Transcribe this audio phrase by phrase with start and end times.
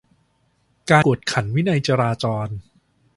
[0.89, 2.47] การกวดขันวินัยจราจร